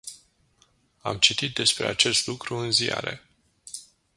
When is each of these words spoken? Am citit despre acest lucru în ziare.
Am 1.01 1.17
citit 1.17 1.53
despre 1.55 1.87
acest 1.87 2.27
lucru 2.27 2.55
în 2.57 2.71
ziare. 2.71 3.23